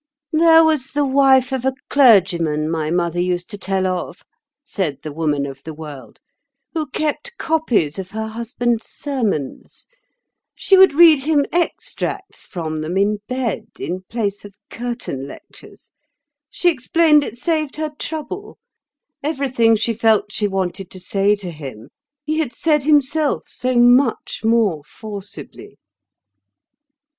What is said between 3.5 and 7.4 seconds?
to tell of," said the Woman of the World, "who kept